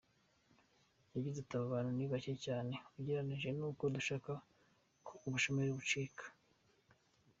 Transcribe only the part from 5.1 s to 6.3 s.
ubushomeri bucika.